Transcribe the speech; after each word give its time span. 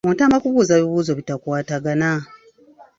Ontama 0.09 0.35
kubuuza 0.43 0.73
bibuuzo 0.79 1.11
bitakwatagana. 1.19 2.11